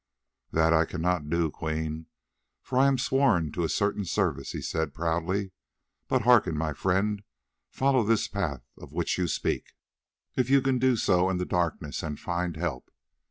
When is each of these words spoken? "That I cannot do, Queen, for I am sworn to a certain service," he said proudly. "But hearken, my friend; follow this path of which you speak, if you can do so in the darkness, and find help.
"That 0.49 0.73
I 0.73 0.85
cannot 0.85 1.29
do, 1.29 1.51
Queen, 1.51 2.07
for 2.63 2.79
I 2.79 2.87
am 2.87 2.97
sworn 2.97 3.51
to 3.51 3.63
a 3.63 3.69
certain 3.69 4.03
service," 4.03 4.51
he 4.51 4.59
said 4.59 4.95
proudly. 4.95 5.51
"But 6.07 6.23
hearken, 6.23 6.57
my 6.57 6.73
friend; 6.73 7.21
follow 7.69 8.01
this 8.01 8.27
path 8.27 8.63
of 8.79 8.93
which 8.93 9.19
you 9.19 9.27
speak, 9.27 9.73
if 10.35 10.49
you 10.49 10.59
can 10.59 10.79
do 10.79 10.95
so 10.95 11.29
in 11.29 11.37
the 11.37 11.45
darkness, 11.45 12.01
and 12.01 12.19
find 12.19 12.57
help. 12.57 12.89